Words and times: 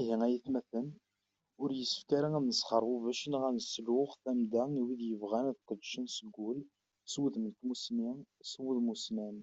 Ihi 0.00 0.14
ay 0.26 0.34
atmaten, 0.38 0.86
ur 1.62 1.70
yessefk 1.78 2.10
ara 2.16 2.28
ad 2.38 2.44
nesxerbubec 2.46 3.20
neɣ 3.26 3.42
ad 3.48 3.54
nesluɣuy 3.54 4.12
tamda 4.22 4.62
i 4.80 4.82
wid 4.86 5.00
yebɣan 5.08 5.46
ad 5.50 5.58
qedcen 5.68 6.06
seg 6.16 6.34
ul, 6.48 6.58
s 7.12 7.14
wudem 7.20 7.44
n 7.50 7.52
tmusni, 7.58 8.10
s 8.50 8.52
wudem 8.62 8.86
ussnan. 8.94 9.34